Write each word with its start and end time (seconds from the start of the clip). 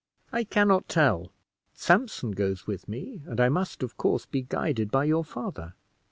"I 0.33 0.45
can 0.45 0.67
not 0.69 0.89
tell; 0.89 1.31
Sampson 1.75 2.31
goes 2.31 2.65
with 2.65 2.87
me, 2.89 3.21
and 3.27 3.39
I 3.39 3.49
must, 3.49 3.83
of 3.83 3.97
course, 3.97 4.25
be 4.25 4.41
guided 4.41 4.89
by 4.89 5.03
your 5.03 5.23
father. 5.23 5.75